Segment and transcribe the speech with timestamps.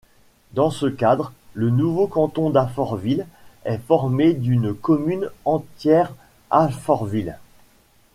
[0.53, 3.27] Dans ce cadre, le nouveau canton d'Alfortville
[3.65, 6.11] est formé d'une commune entière,
[6.49, 7.37] Alfortville.